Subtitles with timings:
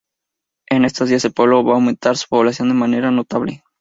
[0.67, 3.61] En estos días el pueblo ve aumentar su población de manera notable.